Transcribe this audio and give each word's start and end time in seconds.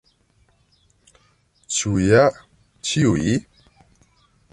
Ĉu 1.75 1.91
ja 2.05 2.23
ĉiuj? 2.93 3.37